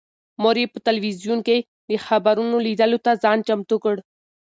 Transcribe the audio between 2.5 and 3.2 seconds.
لیدلو ته